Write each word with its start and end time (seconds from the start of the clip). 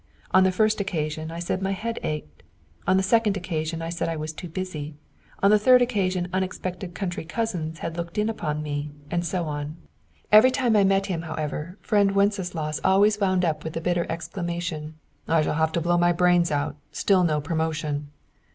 On 0.31 0.43
the 0.43 0.51
first 0.51 0.81
occasion 0.81 1.29
I 1.29 1.37
said 1.37 1.61
my 1.61 1.73
head 1.73 1.99
ached; 2.01 2.41
on 2.87 2.97
the 2.97 3.03
second 3.03 3.37
occasion 3.37 3.83
I 3.83 3.89
said 3.89 4.09
I 4.09 4.15
was 4.15 4.33
too 4.33 4.49
busy; 4.49 4.95
on 5.43 5.51
the 5.51 5.59
third 5.59 5.79
occasion 5.79 6.27
unexpected 6.33 6.95
country 6.95 7.23
cousins 7.23 7.77
had 7.85 7.95
looked 7.97 8.17
in 8.17 8.27
upon 8.27 8.63
me, 8.63 8.89
and 9.11 9.23
so 9.23 9.45
on. 9.45 9.77
Every 10.31 10.49
time 10.49 10.75
I 10.75 10.83
met 10.83 11.05
him, 11.05 11.21
however, 11.21 11.77
friend 11.83 12.13
Wenceslaus 12.15 12.79
always 12.83 13.19
wound 13.19 13.45
up 13.45 13.63
with 13.63 13.73
the 13.73 13.79
bitter 13.81 14.07
exclamation: 14.09 14.95
"I 15.27 15.43
shall 15.43 15.53
have 15.53 15.71
to 15.73 15.81
blow 15.81 15.99
my 15.99 16.13
brains 16.13 16.49
out. 16.49 16.77
Still 16.91 17.23
no 17.23 17.39
promotion!" 17.39 18.09